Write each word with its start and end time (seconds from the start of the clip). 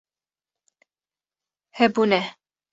Hebûne 1.77 2.21